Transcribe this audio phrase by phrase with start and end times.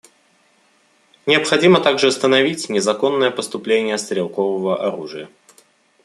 [1.27, 5.29] Необходимо также остановить незаконное поступление стрелкового оружия.